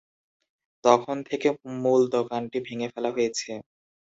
[0.83, 1.47] তখন থেকে
[1.81, 3.51] মূল দোকানটি ভেঙ্গে ফেলা হয়েছে।